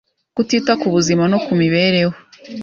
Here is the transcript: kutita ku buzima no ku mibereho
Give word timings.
kutita 0.35 0.73
ku 0.81 0.87
buzima 0.95 1.23
no 1.31 1.37
ku 1.45 1.51
mibereho 1.61 2.13